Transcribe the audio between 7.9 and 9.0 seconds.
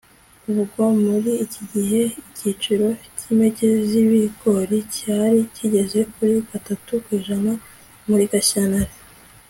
muri gashyantare